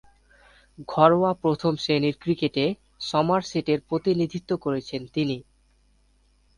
ঘরোয়া 0.87 1.31
প্রথম-শ্রেণীর 1.41 2.15
ক্রিকেটে 2.19 2.65
সমারসেটের 3.01 3.79
প্রতিনিধিত্ব 3.89 4.51
করেছেন 4.57 5.01
তিনি। 5.15 5.37